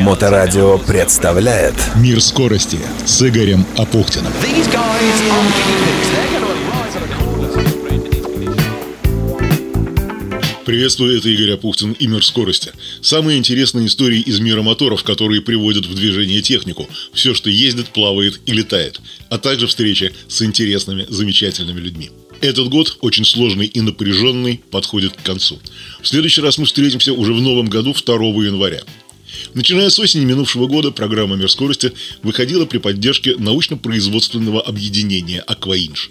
[0.00, 4.32] Моторадио представляет Мир скорости с Игорем Апухтиным.
[10.64, 12.70] Приветствую, это Игорь Апухтин и Мир скорости.
[13.02, 16.88] Самые интересные истории из мира моторов, которые приводят в движение технику.
[17.12, 19.00] Все, что ездит, плавает и летает.
[19.30, 22.10] А также встречи с интересными, замечательными людьми.
[22.40, 25.58] Этот год, очень сложный и напряженный, подходит к концу.
[26.00, 28.82] В следующий раз мы встретимся уже в новом году 2 января.
[29.54, 36.10] Начиная с осени минувшего года программа «Мир скорости» выходила при поддержке научно-производственного объединения «Акваинж».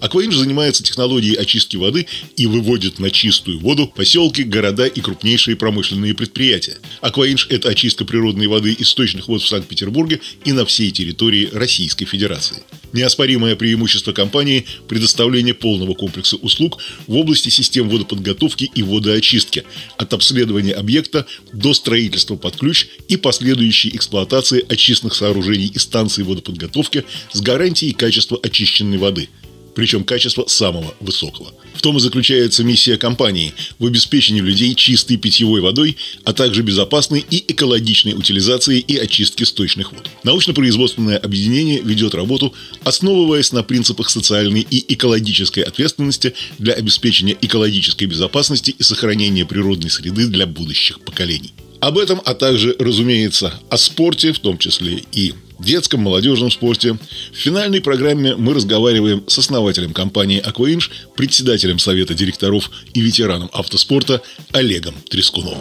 [0.00, 6.14] Акваинж занимается технологией очистки воды и выводит на чистую воду поселки, города и крупнейшие промышленные
[6.14, 6.78] предприятия.
[7.02, 12.62] Акваинж– это очистка природной воды источных вод в Санкт-Петербурге и на всей территории Российской Федерации.
[12.92, 19.64] Неоспоримое преимущество компании– предоставление полного комплекса услуг в области систем водоподготовки и водоочистки,
[19.96, 27.04] от обследования объекта до строительства под ключ и последующей эксплуатации очистных сооружений и станций водоподготовки
[27.32, 29.28] с гарантией качества очищенной воды–
[29.74, 31.52] причем качество самого высокого.
[31.74, 37.24] В том и заключается миссия компании– в обеспечении людей чистой питьевой водой, а также безопасной
[37.30, 40.08] и экологичной утилизации и очистки сточных вод.
[40.24, 42.52] Научно-производственное объединение ведет работу,
[42.84, 50.26] основываясь на принципах социальной и экологической ответственности для обеспечения экологической безопасности и сохранения природной среды
[50.26, 51.52] для будущих поколений.
[51.80, 56.98] Об этом, а также, разумеется, о спорте, в том числе и детском, молодежном спорте.
[57.32, 64.22] В финальной программе мы разговариваем с основателем компании «Акваинж», председателем Совета директоров и ветераном автоспорта
[64.52, 65.58] Олегом Трескуновым.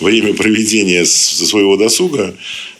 [0.00, 2.36] Время проведения своего досуга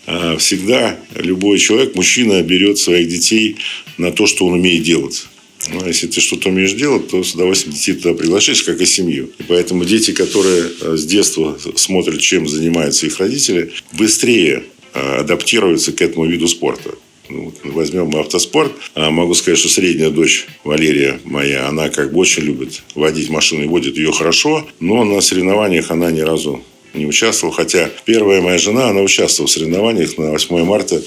[0.06, 3.56] а, всегда любой человек, мужчина, берет своих детей
[3.97, 5.27] на то, что он умеет делать.
[5.70, 9.30] Ну, если ты что-то умеешь делать, то с удовольствием детей туда приглашаешь, как и семью.
[9.38, 15.92] И поэтому дети, которые э, с детства смотрят, чем занимаются их родители, быстрее э, адаптируются
[15.92, 16.91] к этому виду спорта.
[17.28, 18.72] Ну, возьмем автоспорт.
[18.94, 23.65] А, могу сказать, что средняя дочь Валерия моя, она как бы очень любит водить машину
[23.65, 26.62] и водит ее хорошо, но на соревнованиях она ни разу
[26.94, 27.55] не участвовала.
[27.55, 31.03] Хотя первая моя жена, она участвовала в соревнованиях на 8 марта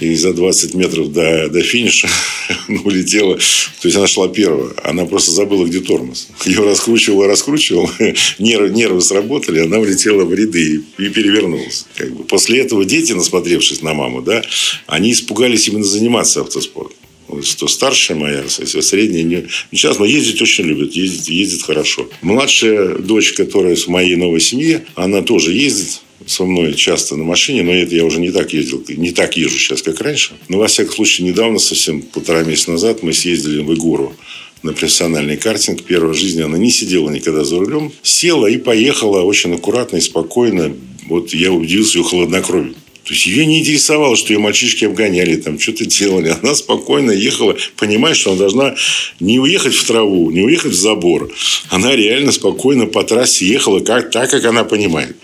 [0.00, 2.08] и за 20 метров до, до финиша
[2.84, 3.36] улетела.
[3.36, 4.72] То есть она шла первая.
[4.82, 6.28] Она просто забыла, где тормоз.
[6.44, 7.90] Ее раскручивала, раскручивала.
[8.38, 9.60] Нервы, нервы сработали.
[9.60, 11.86] Она улетела в ряды и, и перевернулась.
[11.96, 12.24] Как бы.
[12.24, 14.42] После этого дети, насмотревшись на маму, да,
[14.86, 16.96] они испугались именно заниматься автоспортом.
[17.42, 22.08] Что старшая моя, средняя, не, сейчас, но ездить очень любит, ездит, ездит хорошо.
[22.22, 27.62] Младшая дочь, которая в моей новой семье, она тоже ездит, со мной часто на машине,
[27.62, 30.34] но это я уже не так ездил, не так езжу сейчас, как раньше.
[30.48, 34.14] Но, во всяком случае, недавно, совсем полтора месяца назад, мы съездили в Игору
[34.62, 35.82] на профессиональный картинг.
[35.82, 37.92] Первая в жизни она не сидела никогда за рулем.
[38.02, 40.74] Села и поехала очень аккуратно и спокойно.
[41.06, 42.74] Вот я удивился ее хладнокровию.
[43.06, 46.36] То есть ее не интересовало, что ее мальчишки обгоняли, там что-то делали.
[46.42, 48.74] Она спокойно ехала, понимая, что она должна
[49.20, 51.30] не уехать в траву, не уехать в забор.
[51.70, 55.16] Она реально спокойно по трассе ехала как, так, как она понимает.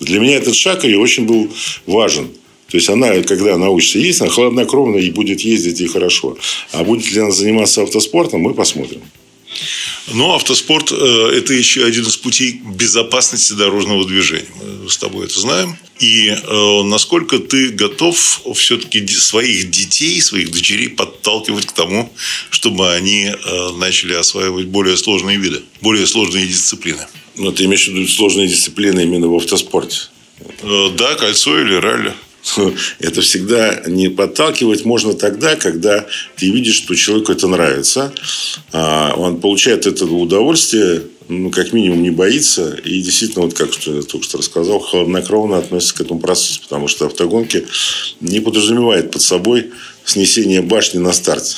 [0.00, 1.52] Для меня этот шаг ее очень был
[1.86, 2.28] важен.
[2.68, 6.38] То есть она, когда научится ездить, она хладнокровно и будет ездить и хорошо.
[6.72, 9.02] А будет ли она заниматься автоспортом, мы посмотрим.
[10.12, 14.48] Но автоспорт э,– это еще один из путей безопасности дорожного движения.
[14.82, 15.76] Мы с тобой это знаем.
[15.98, 18.16] И э, насколько ты готов
[18.54, 22.12] все-таки своих детей, своих дочерей подталкивать к тому,
[22.50, 27.06] чтобы они э, начали осваивать более сложные виды, более сложные дисциплины?
[27.36, 30.08] Ну, ты имеешь в виду сложные дисциплины именно в автоспорте?
[30.62, 32.14] Да, кольцо или ралли.
[32.98, 36.06] Это всегда не подталкивать можно тогда, когда
[36.36, 38.12] ты видишь, что человеку это нравится.
[38.72, 42.74] А, он получает это удовольствие, ну, как минимум, не боится.
[42.84, 46.60] И действительно, вот как я только что рассказал, хладнокровно относится к этому процессу.
[46.62, 47.66] Потому что автогонки
[48.20, 49.70] не подразумевает под собой
[50.04, 51.54] снесение башни на старте.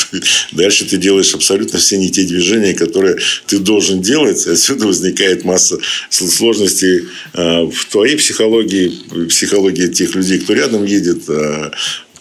[0.52, 3.16] Дальше ты делаешь абсолютно все не те движения, которые
[3.46, 4.46] ты должен делать.
[4.46, 5.78] Отсюда возникает масса
[6.10, 8.92] сложностей а, в твоей психологии,
[9.28, 11.72] психологии тех людей, кто рядом едет, а,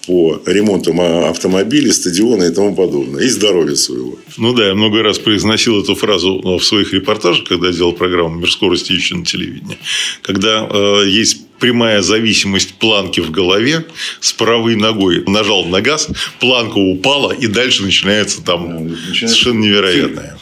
[0.08, 3.24] по ремонту автомобилей, стадиона и тому подобное.
[3.24, 4.18] И здоровья своего.
[4.38, 8.52] Ну да, я много раз произносил эту фразу в своих репортажах, когда делал программу «Мир
[8.52, 9.78] скорости» еще на телевидении.
[10.22, 13.86] Когда э, есть прямая зависимость планки в голове
[14.20, 15.24] с правой ногой.
[15.28, 16.10] Нажал на газ,
[16.40, 20.38] планка упала, и дальше начинается там начинается совершенно невероятное.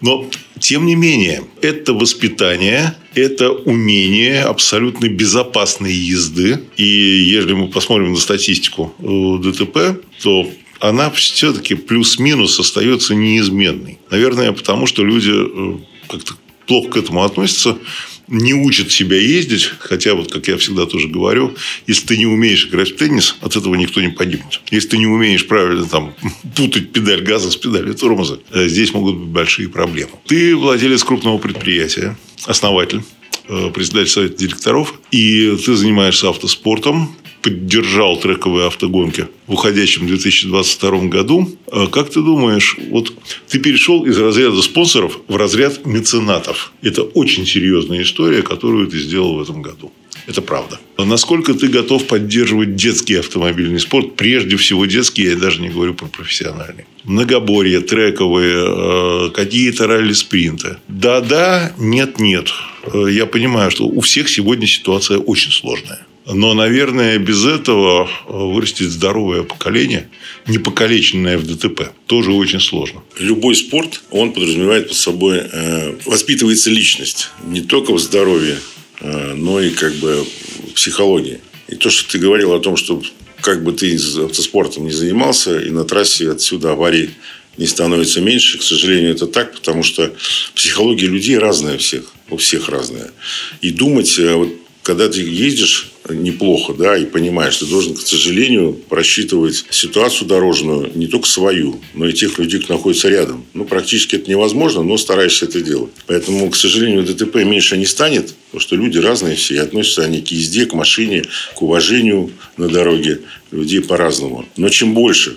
[0.00, 0.28] Но,
[0.58, 6.60] тем не менее, это воспитание, это умение абсолютно безопасной езды.
[6.76, 10.50] И если мы посмотрим на статистику ДТП, то
[10.80, 13.98] она все-таки плюс-минус остается неизменной.
[14.10, 15.78] Наверное, потому что люди э,
[16.08, 16.34] как-то
[16.66, 17.78] плохо к этому относятся,
[18.28, 21.54] не учат себя ездить, хотя вот, как я всегда тоже говорю,
[21.86, 24.60] если ты не умеешь играть в теннис, от этого никто не погибнет.
[24.70, 26.14] Если ты не умеешь правильно там
[26.56, 30.12] путать педаль газа с педалью тормоза, э, здесь могут быть большие проблемы.
[30.26, 33.02] Ты владелец крупного предприятия, основатель,
[33.48, 41.48] э, председатель совета директоров, и ты занимаешься автоспортом, поддержал трековые автогонки в уходящем 2022 году.
[41.70, 43.12] А как ты думаешь, вот
[43.48, 46.72] ты перешел из разряда спонсоров в разряд меценатов.
[46.82, 49.92] Это очень серьезная история, которую ты сделал в этом году.
[50.26, 50.80] Это правда.
[50.98, 54.16] Насколько ты готов поддерживать детский автомобильный спорт?
[54.16, 56.86] Прежде всего детский, я даже не говорю про профессиональный.
[57.04, 60.78] Многоборье, трековые, э, какие-то ралли-спринты.
[60.88, 62.48] Да-да, нет-нет.
[62.92, 66.04] Э, я понимаю, что у всех сегодня ситуация очень сложная.
[66.26, 70.08] Но, наверное, без этого э, вырастет здоровое поколение,
[70.48, 71.92] не покалеченное в ДТП.
[72.06, 73.04] Тоже очень сложно.
[73.20, 77.28] Любой спорт, он подразумевает под собой, э, воспитывается личность.
[77.46, 78.58] Не только в здоровье,
[79.00, 80.26] э, но и как бы
[80.68, 81.38] в психологии.
[81.68, 83.00] И то, что ты говорил о том, что
[83.40, 87.10] как бы ты автоспортом не занимался, и на трассе отсюда аварий
[87.56, 88.58] не становится меньше.
[88.58, 90.12] К сожалению, это так, потому что
[90.56, 92.12] психология людей разная у всех.
[92.30, 93.12] У всех разная.
[93.60, 94.52] И думать, вот
[94.82, 101.06] когда ты ездишь неплохо, да, и понимаешь, ты должен, к сожалению, просчитывать ситуацию дорожную, не
[101.06, 103.44] только свою, но и тех людей, кто находится рядом.
[103.54, 105.92] Ну, практически это невозможно, но стараешься это делать.
[106.06, 110.20] Поэтому, к сожалению, ДТП меньше не станет, потому что люди разные все, и относятся они
[110.20, 111.24] к езде, к машине,
[111.54, 113.20] к уважению на дороге
[113.50, 114.46] людей по-разному.
[114.56, 115.36] Но чем больше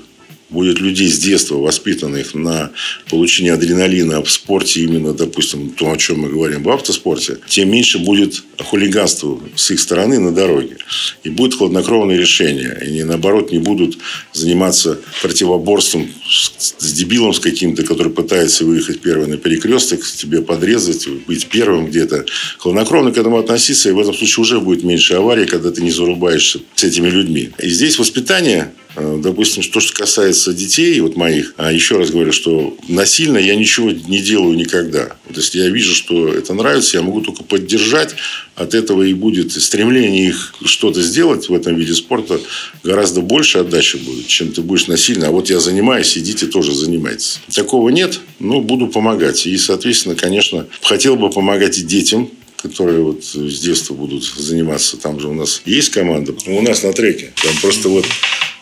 [0.49, 2.71] будет людей с детства, воспитанных на
[3.09, 7.99] получении адреналина в спорте, именно, допустим, то, о чем мы говорим в автоспорте, тем меньше
[7.99, 10.77] будет хулиганства с их стороны на дороге.
[11.23, 12.77] И будет хладнокровное решение.
[12.85, 13.97] И наоборот, не будут
[14.33, 21.47] заниматься противоборством с, дебилом с каким-то, который пытается выехать первый на перекресток, тебе подрезать, быть
[21.47, 22.25] первым где-то.
[22.57, 25.91] Хладнокровно к этому относиться, и в этом случае уже будет меньше аварий, когда ты не
[25.91, 27.51] зарубаешься с этими людьми.
[27.59, 32.77] И здесь воспитание допустим, то, что касается детей, вот моих, а еще раз говорю, что
[32.87, 35.15] насильно я ничего не делаю никогда.
[35.27, 38.15] Вот если я вижу, что это нравится, я могу только поддержать.
[38.55, 42.41] От этого и будет стремление их что-то сделать в этом виде спорта
[42.83, 45.27] гораздо больше отдачи будет, чем ты будешь насильно.
[45.27, 47.39] А вот я занимаюсь, идите тоже занимайтесь.
[47.53, 49.45] Такого нет, но буду помогать.
[49.47, 54.97] И, соответственно, конечно, хотел бы помогать и детям, которые вот с детства будут заниматься.
[54.97, 56.35] Там же у нас есть команда.
[56.45, 57.31] У нас на треке.
[57.41, 58.05] Там просто вот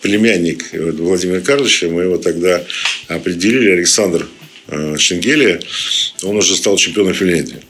[0.01, 2.63] племянник Владимира Карловича, мы его тогда
[3.07, 4.27] определили, Александр
[4.67, 5.59] э, Шенгелия,
[6.23, 7.61] он уже стал чемпионом Финляндии.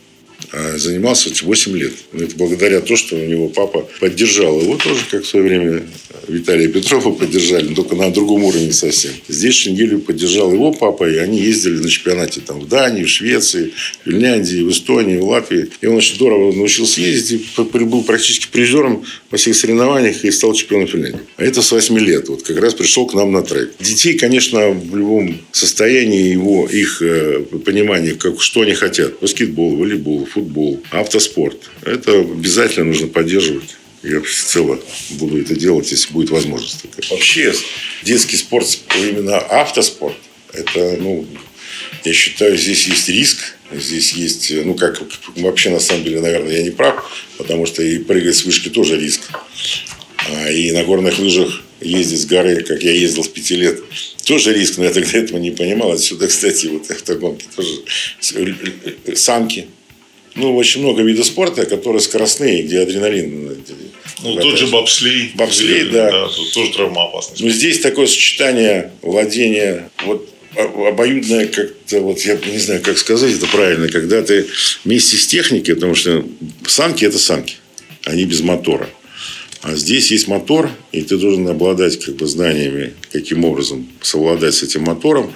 [0.52, 1.94] А занимался 8 лет.
[2.14, 5.84] Это благодаря тому, что у него папа поддержал его тоже, как в свое время
[6.28, 9.12] Виталия Петрова поддержали, только на другом уровне совсем.
[9.28, 13.74] Здесь Шенгелию поддержал его папа, и они ездили на чемпионате там, в Дании, в Швеции,
[14.04, 15.70] в Финляндии, в Эстонии, в Латвии.
[15.82, 20.54] И он очень здорово научился ездить, и был практически призером во всех соревнованиях и стал
[20.54, 21.20] чемпионом Финляндии.
[21.38, 22.30] А это с 8 лет.
[22.30, 23.72] Вот как раз пришел к нам на трек.
[23.80, 29.20] Детей, конечно, в любом состоянии его, их э, понимания, как, что они хотят.
[29.20, 31.70] Баскетбол, волейбол, футбол, автоспорт.
[31.84, 33.76] Это обязательно нужно поддерживать.
[34.04, 34.80] Я всецело
[35.12, 36.86] буду это делать, если будет возможность.
[37.10, 37.54] Вообще,
[38.04, 40.18] детский спорт, именно автоспорт,
[40.54, 41.26] это, ну,
[42.06, 45.02] я считаю, здесь есть риск, здесь есть, ну, как
[45.36, 47.04] вообще, на самом деле, наверное, я не прав,
[47.38, 49.22] потому что и прыгать с вышки тоже риск.
[50.30, 53.82] А, и на горных лыжах ездить с горы, как я ездил с пяти лет,
[54.26, 55.92] тоже риск, но я тогда этого не понимал.
[55.92, 57.82] Отсюда, кстати, вот автогонки тоже.
[59.16, 59.68] Санки,
[60.38, 63.58] ну, очень много видов спорта, которые скоростные, где адреналин.
[64.24, 65.32] Ну, тот же бобслей.
[65.36, 66.12] Бобслей, да.
[66.12, 66.28] да.
[66.28, 67.42] Тут тоже травмоопасность.
[67.42, 73.46] Но здесь такое сочетание владения, вот обоюдное как-то, вот я не знаю, как сказать это
[73.48, 74.48] правильно, когда ты
[74.84, 76.26] вместе с техникой, потому что
[76.66, 77.58] санки– это санки,
[78.06, 78.90] они без мотора.
[79.64, 84.64] А здесь есть мотор, и ты должен обладать как бы знаниями, каким образом совладать с
[84.64, 85.34] этим мотором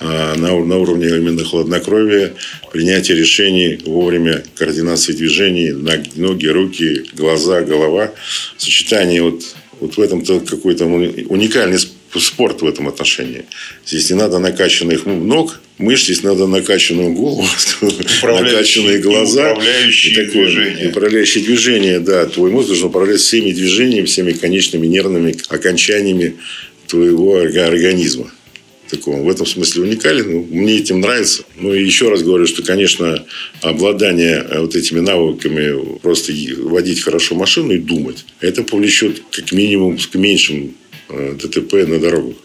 [0.00, 2.34] а на, на уровне именно хладнокровия,
[2.72, 8.12] принятия решений вовремя, координации движений, ноги, руки, глаза, голова.
[8.56, 9.42] Сочетание вот,
[9.78, 11.78] вот в этом-то какой-то уникальный
[12.18, 13.44] спорт в этом отношении.
[13.86, 17.46] Здесь не надо накачанных ног, мышц, здесь надо накачанную голову,
[18.22, 19.52] накачанные глаза.
[19.52, 20.88] Управляющие и такое, движения.
[20.88, 22.26] Управляющие движения, да.
[22.26, 26.36] Твой мозг должен управлять всеми движениями, всеми конечными нервными окончаниями
[26.86, 28.30] твоего организма.
[28.90, 29.22] Такого.
[29.22, 30.32] В этом смысле уникален.
[30.32, 31.44] Ну, мне этим нравится.
[31.54, 33.24] Ну и еще раз говорю, что, конечно,
[33.62, 39.96] обладание э, вот этими навыками, просто водить хорошо машину и думать, это повлечет как минимум
[39.96, 42.36] к меньшим Э, ДТП на дорогах.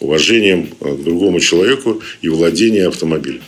[0.00, 3.42] уважением к другому человеку и владение автомобилем.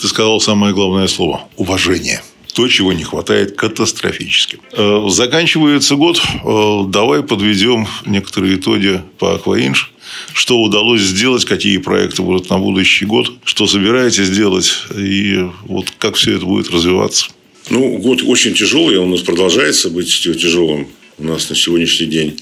[0.00, 2.22] Ты сказал самое главное слово– уважение
[2.56, 4.58] то, чего не хватает катастрофически.
[4.72, 6.18] Э, заканчивается год.
[6.42, 9.92] Э, давай подведем некоторые итоги по Акваинж.
[10.32, 16.14] Что удалось сделать, какие проекты будут на будущий год, что собираетесь делать и вот как
[16.14, 17.26] все это будет развиваться.
[17.68, 20.88] Ну, год очень тяжелый, он у нас продолжается быть тяжелым
[21.18, 22.38] у нас на сегодняшний день.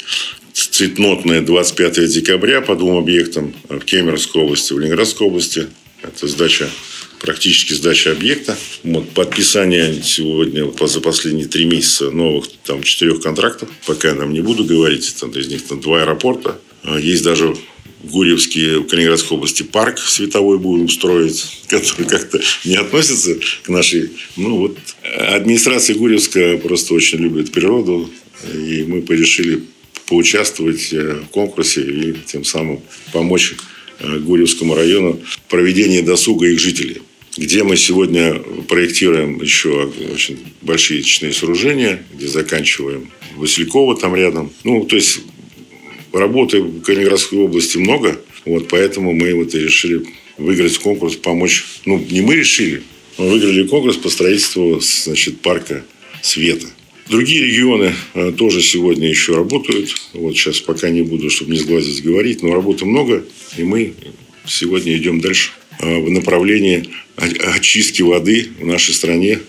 [0.54, 5.66] Цветнотное 25 декабря по двум объектам в Кемеровской области, в Ленинградской области.
[6.00, 6.70] Это сдача
[7.20, 8.56] практически сдача объекта.
[8.84, 13.68] Вот, подписание сегодня за последние три месяца новых там, четырех контрактов.
[13.84, 15.16] Пока я нам не буду говорить.
[15.18, 16.60] Там, из них там, два аэропорта.
[16.84, 17.56] А, есть даже
[18.02, 24.10] в Гурьевске, в Калининградской области парк световой будем строить, который как-то не относится к нашей...
[24.36, 24.78] Ну, вот
[25.18, 28.08] администрация Гурьевска просто очень любит природу.
[28.52, 29.62] И мы решили
[30.06, 32.80] поучаствовать э, в конкурсе и тем самым
[33.12, 33.54] помочь
[34.00, 37.02] э, Гурьевскому району проведение досуга их жителей
[37.36, 38.34] где мы сегодня
[38.68, 44.52] проектируем еще очень большие речные сооружения, где заканчиваем Василькова там рядом.
[44.62, 45.20] Ну, то есть
[46.12, 50.06] работы в Калининградской области много, вот поэтому мы вот и решили
[50.38, 51.64] выиграть конкурс, помочь.
[51.84, 52.82] Ну, не мы решили,
[53.18, 55.84] мы выиграли конкурс по строительству значит, парка
[56.22, 56.66] света.
[57.08, 59.94] Другие регионы э, тоже сегодня еще работают.
[60.14, 63.24] Вот сейчас пока не буду, чтобы не сглазить говорить, но работы много,
[63.58, 63.92] и мы
[64.46, 65.50] сегодня идем дальше.
[65.80, 69.40] Э, в направлении очистки воды в нашей стране,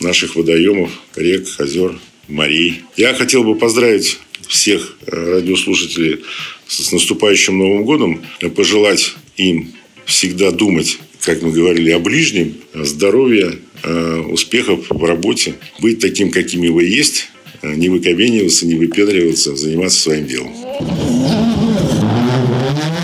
[0.00, 2.82] наших водоемов, рек, озер, морей.
[2.96, 6.20] Я хотел бы поздравить всех э, радиослушателей
[6.66, 8.22] с наступающим Новым годом,
[8.54, 9.72] пожелать им
[10.04, 16.68] всегда думать, как мы говорили, о ближнем, здоровья, э, успехов в работе, быть таким, какими
[16.68, 17.28] вы есть,
[17.62, 20.52] не выкобениваться, не выпендриваться, заниматься своим делом.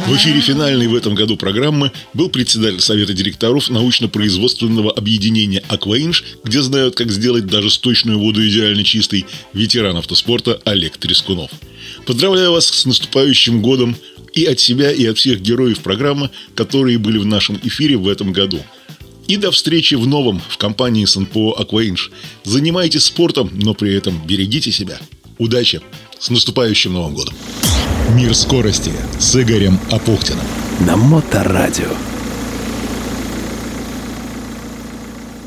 [0.07, 6.63] В эфире финальной в этом году программы был председатель Совета директоров научно-производственного объединения «Акваинж», где
[6.63, 11.51] знают, как сделать даже сточную воду идеально чистой, ветеран автоспорта Олег Трескунов.
[12.07, 13.97] Поздравляю вас с наступающим годом
[14.37, 18.33] и от себя, и от всех героев программы, которые были в нашем эфире в этом
[18.33, 18.61] году.
[19.27, 22.13] И до встречи в новом в компании СНПО «Акваинж».
[22.45, 25.01] Занимайтесь спортом, но при этом берегите себя.
[25.39, 25.81] Удачи!
[26.21, 27.35] С наступающим Новым годом!
[28.15, 30.47] Мир скорости с Игорем Апухтиным.
[30.87, 31.91] На Моторадио.